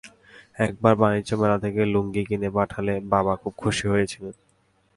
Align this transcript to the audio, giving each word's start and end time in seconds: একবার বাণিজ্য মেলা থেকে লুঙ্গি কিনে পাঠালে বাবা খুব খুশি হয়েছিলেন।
একবার 0.59 0.93
বাণিজ্য 0.95 1.31
মেলা 1.35 1.57
থেকে 1.59 1.81
লুঙ্গি 1.85 2.23
কিনে 2.29 2.49
পাঠালে 2.55 2.93
বাবা 3.13 3.33
খুব 3.35 3.53
খুশি 3.57 3.85
হয়েছিলেন। 3.87 4.35